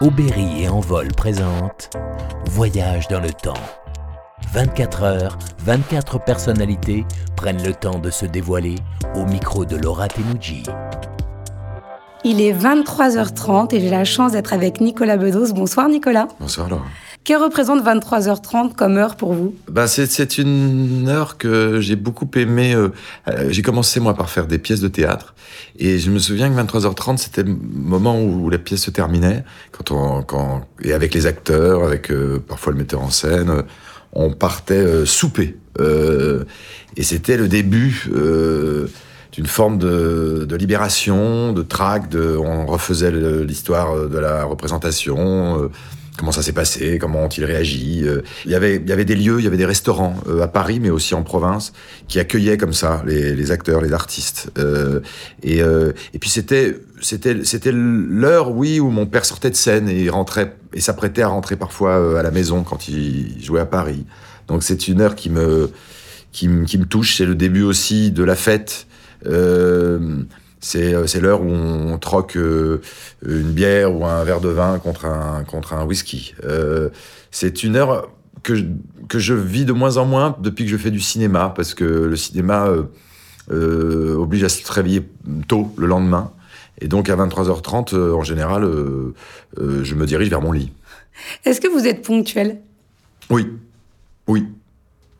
[0.00, 1.90] Aubéry et Envol présente
[2.46, 3.52] Voyage dans le temps.
[4.50, 7.04] 24 heures, 24 personnalités
[7.36, 8.76] prennent le temps de se dévoiler
[9.14, 10.62] au micro de Laura Tenuji.
[12.24, 15.52] Il est 23h30 et j'ai la chance d'être avec Nicolas Bedos.
[15.52, 16.28] Bonsoir Nicolas.
[16.40, 16.86] Bonsoir Laura.
[17.22, 19.54] Que représente 23h30 comme heure pour vous?
[19.68, 22.74] Bah, c'est, une heure que j'ai beaucoup aimé.
[22.74, 22.88] Euh,
[23.28, 25.34] euh, j'ai commencé moi par faire des pièces de théâtre.
[25.78, 29.44] Et je me souviens que 23h30 c'était le moment où la pièce se terminait.
[29.70, 33.64] Quand on, quand, et avec les acteurs, avec euh, parfois le metteur en scène,
[34.14, 35.58] on partait souper.
[35.78, 38.10] Et c'était le début
[39.32, 45.70] d'une forme de, de, libération, de trac, on refaisait l'histoire de la représentation
[46.16, 48.02] comment ça s'est passé, comment ont-ils réagi?
[48.04, 50.42] Euh, il y avait, il y avait des lieux, il y avait des restaurants euh,
[50.42, 51.72] à Paris, mais aussi en province,
[52.08, 54.50] qui accueillaient comme ça les, acteurs, les artistes.
[54.58, 55.00] Euh,
[55.42, 55.62] et,
[56.18, 56.74] puis c'était,
[57.72, 62.20] l'heure, oui, où mon père sortait de scène et rentrait et s'apprêtait à rentrer parfois
[62.20, 64.04] à la maison quand il jouait à Paris.
[64.46, 65.70] Donc c'est une heure qui me,
[66.88, 67.16] touche.
[67.16, 68.86] C'est le début aussi de la fête.
[70.60, 72.80] C'est l'heure où on troque euh,
[73.26, 76.34] une bière ou un verre de vin contre un, contre un whisky.
[76.44, 76.90] Euh,
[77.30, 78.10] c'est une heure
[78.42, 78.64] que je,
[79.08, 81.84] que je vis de moins en moins depuis que je fais du cinéma, parce que
[81.84, 82.68] le cinéma
[83.50, 85.02] oblige à se réveiller
[85.48, 86.30] tôt le lendemain.
[86.80, 88.66] Et donc à 23h30, en général,
[89.58, 90.72] je me dirige vers mon lit.
[91.44, 92.60] Est-ce que vous êtes ponctuel?
[93.28, 93.46] Oui,
[94.26, 94.46] oui.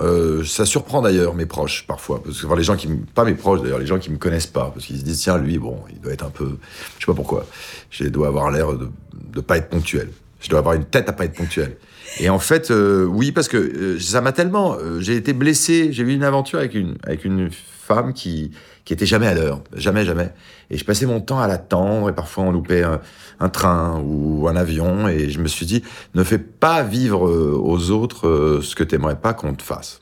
[0.00, 3.34] Euh, ça surprend d'ailleurs mes proches parfois, parce que enfin, les gens qui pas mes
[3.34, 5.76] proches d'ailleurs, les gens qui me connaissent pas, parce qu'ils se disent tiens lui bon,
[5.90, 6.56] il doit être un peu,
[6.98, 7.46] je sais pas pourquoi,
[7.90, 11.12] je dois avoir l'air de de pas être ponctuel, je dois avoir une tête à
[11.12, 11.76] pas être ponctuel.
[12.20, 16.02] Et en fait, euh, oui, parce que euh, ça m'a tellement, j'ai été blessé, j'ai
[16.02, 18.50] eu une aventure avec une avec une femme qui
[18.84, 20.32] qui était jamais à l'heure, jamais jamais.
[20.70, 23.00] Et je passais mon temps à l'attendre et parfois on loupait un,
[23.40, 25.82] un, train ou un avion et je me suis dit
[26.14, 30.00] ne fais pas vivre aux autres ce que t'aimerais pas qu'on te fasse.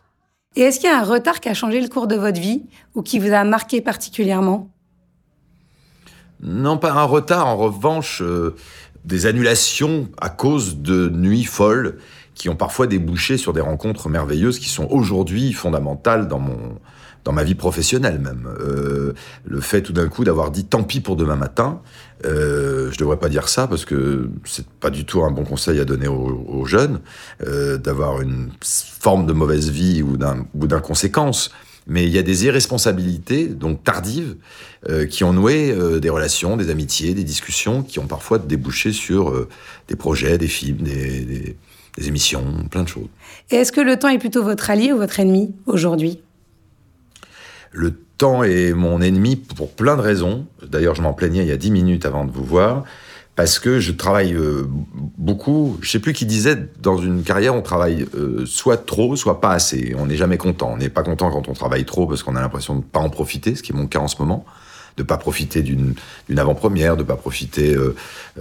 [0.57, 2.63] Et est-ce qu'il y a un retard qui a changé le cours de votre vie
[2.95, 4.71] ou qui vous a marqué particulièrement?
[6.43, 7.47] Non, pas un retard.
[7.47, 8.55] En revanche, euh,
[9.07, 11.97] des annulations à cause de nuits folles
[12.35, 16.77] qui ont parfois débouché sur des rencontres merveilleuses qui sont aujourd'hui fondamentales dans mon
[17.25, 18.49] dans ma vie professionnelle même.
[18.61, 19.13] Euh,
[19.45, 21.81] le fait tout d'un coup d'avoir dit tant pis pour demain matin,
[22.25, 25.81] euh, je devrais pas dire ça parce que c'est pas du tout un bon conseil
[25.81, 27.01] à donner aux, jeunes
[27.45, 30.17] euh, d'avoir une forme de mauvaise vie ou
[30.67, 31.51] d'inconséquence.
[31.87, 34.37] Mais il y a des irresponsabilités, donc tardives,
[34.89, 38.93] euh, qui ont noué euh, des relations, des amitiés, des discussions, qui ont parfois débouché
[38.93, 39.49] sur euh,
[39.89, 41.57] des projets, des films, des, des,
[41.97, 43.09] des émissions, plein de choses.
[43.51, 46.21] Et est-ce que le temps est plutôt votre allié ou votre ennemi aujourd'hui?
[47.71, 50.47] Le temps est mon ennemi pour plein de raisons.
[50.67, 52.85] D'ailleurs, je m'en plaignais il y a dix minutes avant de vous voir,
[53.37, 54.67] parce que je travaille euh,
[55.17, 55.79] beaucoup.
[55.83, 59.53] Je sais plus qui disait, dans une carrière, on travaille euh, soit trop, soit pas
[59.53, 59.95] assez.
[59.99, 60.73] On n'est jamais content.
[60.73, 63.11] On n'est pas content quand on travaille trop parce qu'on a l'impression de pas en
[63.11, 64.45] profiter, ce qui est mon cas en ce moment
[64.97, 65.95] de pas profiter d'une
[66.37, 67.95] avant-première, de pas profiter euh,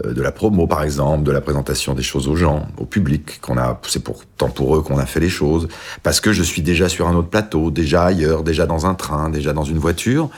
[0.03, 3.41] euh, de la promo par exemple, de la présentation des choses aux gens, au public,
[3.41, 5.67] qu'on a, c'est pourtant pour eux qu'on a fait les choses,
[6.03, 9.29] parce que je suis déjà sur un autre plateau, déjà ailleurs, déjà dans un train,
[9.29, 10.29] déjà dans une voiture,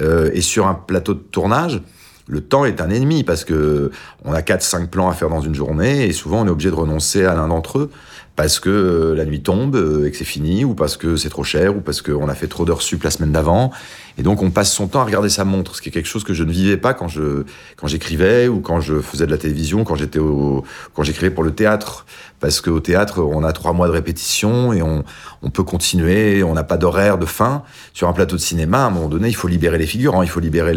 [0.00, 1.80] euh, et sur un plateau de tournage.
[2.28, 3.90] Le temps est un ennemi parce que
[4.24, 6.70] on a quatre, cinq plans à faire dans une journée et souvent on est obligé
[6.70, 7.90] de renoncer à l'un d'entre eux
[8.38, 11.28] parce que euh, la nuit tombe euh, et que c'est fini, ou parce que c'est
[11.28, 13.72] trop cher, ou parce qu'on a fait trop d'heures sup la semaine d'avant.
[14.16, 16.22] Et donc on passe son temps à regarder sa montre, ce qui est quelque chose
[16.22, 17.42] que je ne vivais pas quand je
[17.74, 20.62] quand j'écrivais ou quand je faisais de la télévision, quand j'étais au
[20.94, 22.06] quand j'écrivais pour le théâtre,
[22.38, 25.02] parce qu'au théâtre on a trois mois de répétition et on
[25.42, 27.64] on peut continuer, on n'a pas d'horaire de fin.
[27.92, 30.28] Sur un plateau de cinéma, à un moment donné, il faut libérer les figurants, il
[30.28, 30.74] faut libérer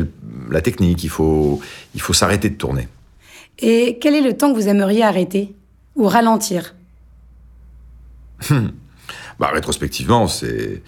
[0.49, 1.59] la technique, il faut
[1.93, 2.87] il faut s'arrêter de tourner.
[3.59, 5.53] Et quel est le temps que vous aimeriez arrêter
[5.95, 6.73] ou ralentir?
[9.39, 10.81] Bah, rétrospectivement, c'est,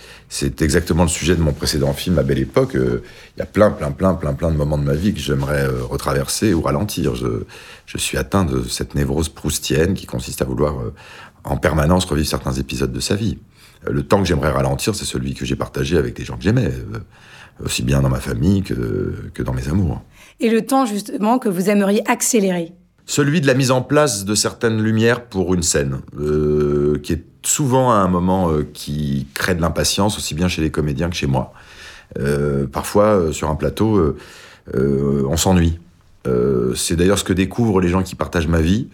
[0.61, 2.71] exactement le sujet de mon précédent film, à Belle Époque.
[2.73, 3.03] Il euh,
[3.37, 5.83] y a plein, plein, plein, plein, plein de moments de ma vie que j'aimerais euh,
[5.83, 7.15] retraverser ou ralentir.
[7.15, 7.43] Je,
[7.85, 10.93] je, suis atteint de cette névrose proustienne qui consiste à vouloir euh,
[11.43, 13.37] en permanence revivre certains épisodes de sa vie.
[13.85, 16.71] le temps que j'aimerais ralentir, c'est celui que j'ai partagé avec des gens que j'aimais,
[17.63, 20.01] aussi bien dans ma famille que, que dans mes amours.
[20.39, 22.73] Et le temps, justement, que vous aimeriez accélérer?
[23.05, 26.62] Celui de la mise en place de certaines lumières pour une scène, euh,
[27.03, 30.71] qui est souvent à un moment euh, qui crée de l'impatience, aussi bien chez les
[30.71, 31.53] comédiens que chez moi.
[32.19, 34.15] Euh, parfois, sur un plateau,
[34.73, 35.79] on s'ennuie.
[36.25, 38.87] Euh, c'est d'ailleurs ce que découvrent les gens qui partagent ma vie.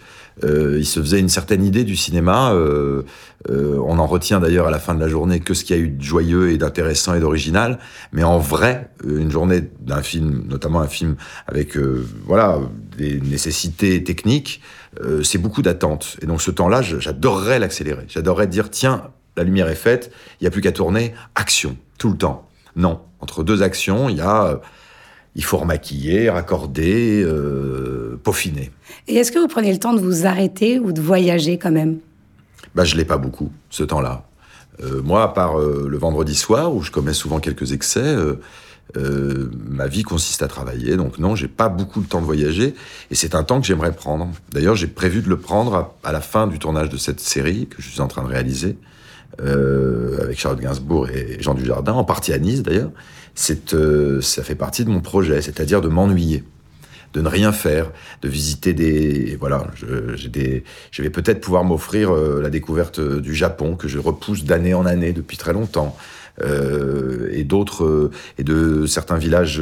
[0.44, 2.54] Euh, ils se faisaient une certaine idée du cinéma.
[2.54, 3.04] Euh,
[3.48, 5.82] on en retient d'ailleurs à la fin de la journée que ce qu'il y a
[5.82, 7.80] eu de joyeux et d'intéressant et d'original.
[8.14, 11.16] Mais en vrai, une journée d'un film, notamment un film
[11.48, 11.78] avec
[12.26, 12.58] voilà
[13.00, 14.62] des nécessités techniques,
[15.24, 16.18] c'est beaucoup d'attentes.
[16.22, 18.06] Et donc ce temps-là, j'adorerais l'accélérer.
[18.08, 22.10] J'adorerais dire tiens, la lumière est faite, il n'y a plus qu'à tourner, action, tout
[22.10, 22.48] le temps.
[22.76, 24.60] Non, entre deux actions, il y a
[25.36, 28.72] il faut remaquiller, raccorder, euh, peaufiner.
[29.08, 32.00] Et est-ce que vous prenez le temps de vous arrêter ou de voyager quand même?
[32.76, 34.26] Bah, Je l'ai pas beaucoup, ce temps-là.
[34.82, 38.16] Euh, moi, à part euh, le vendredi soir, où je commets souvent quelques excès,
[38.96, 40.98] ma vie consiste à travailler.
[40.98, 42.74] Donc non, j'ai pas beaucoup de temps de voyager.
[43.12, 44.30] Et c'est un temps que j'aimerais prendre.
[44.52, 47.82] D'ailleurs, j'ai prévu de le prendre à, la fin du tournage de cette série que
[47.82, 48.78] je suis en train de réaliser.
[49.40, 52.92] avec Charlotte Gainsbourg et Jean Dujardin, en partie à Nice d'ailleurs
[53.74, 56.44] euh, ça fait partie de mon projet, c'est-à-dire de m'ennuyer,
[57.14, 57.92] de ne rien faire,
[58.22, 63.34] de visiter des, voilà, je, des, je vais peut-être pouvoir m'offrir euh, la découverte du
[63.34, 65.96] Japon que je repousse d'année en année depuis très longtemps.
[66.42, 69.62] Euh, et d'autres et de certains villages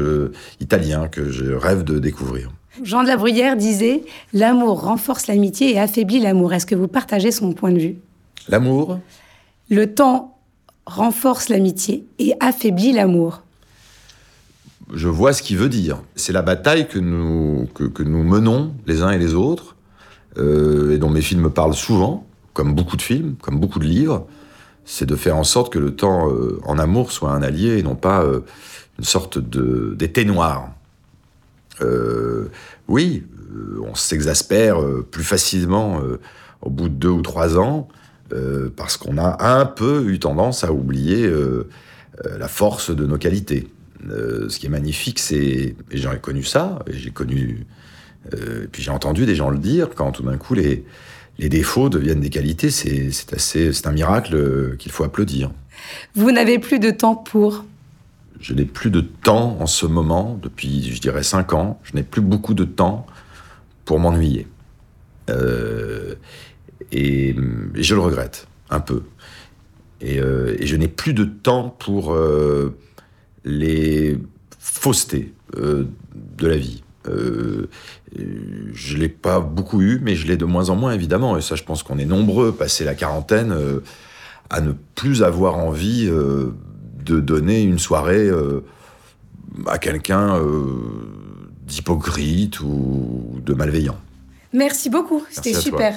[0.59, 2.51] italiens que je rêve de découvrir.
[2.83, 4.03] Jean de la Bruyère disait
[4.33, 6.53] L'amour renforce l'amitié et affaiblit l'amour.
[6.53, 7.95] Est-ce que vous partagez son point de vue?
[8.47, 8.99] L'amour?
[9.69, 10.37] Le temps
[10.85, 13.41] renforce l'amitié et affaiblit l'amour
[14.93, 16.01] je vois ce qu'il veut dire.
[16.15, 19.75] C'est la bataille que nous, que, nous menons les uns et les autres,
[20.37, 24.27] euh, et dont mes films parlent souvent, comme beaucoup de films, comme beaucoup de livres,
[24.87, 27.83] c'est de faire en sorte que le temps euh, en amour soit un allié et
[27.83, 28.39] non pas euh,
[28.97, 30.71] une sorte d'été noir.
[32.87, 33.23] oui,
[33.83, 34.79] on s'exaspère
[35.11, 36.01] plus facilement
[36.63, 37.87] au bout de deux ou trois ans,
[38.75, 41.31] parce qu'on a un peu eu tendance à oublier
[42.23, 43.67] la force de nos qualités.
[44.09, 47.65] Euh, ce qui est magnifique, c'est, et j'ai connu ça, et j'ai connu,
[48.33, 50.85] euh, puis j'ai entendu des gens le dire, quand tout d'un coup les,
[51.39, 55.51] les défauts deviennent des qualités, c'est, c'est assez, c'est un miracle qu'il faut applaudir.
[56.15, 57.65] Vous n'avez plus de temps pour
[58.39, 62.03] Je n'ai plus de temps en ce moment, depuis, je dirais, cinq ans, je n'ai
[62.03, 63.05] plus beaucoup de temps
[63.85, 64.47] pour m'ennuyer.
[65.29, 66.15] Euh,
[66.91, 67.35] et,
[67.75, 69.03] je le regrette, un peu.
[70.01, 72.15] Et, et je n'ai plus de temps pour
[73.47, 74.17] les
[74.59, 75.85] faussetés euh,
[76.37, 76.83] de la vie.
[77.07, 77.69] Euh,
[78.73, 81.37] je ne l'ai pas beaucoup eu, mais je l'ai de moins en moins, évidemment.
[81.37, 83.79] Et ça, je pense qu'on est nombreux, passé la quarantaine, euh,
[84.49, 88.29] à ne plus avoir envie de donner une soirée
[89.65, 90.41] à quelqu'un
[91.65, 93.97] d'hypocrite ou de malveillant.
[94.53, 95.93] Merci beaucoup, c'était super.